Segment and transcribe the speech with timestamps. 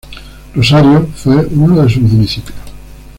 [0.55, 2.57] Rosario fue uno de sus municipios.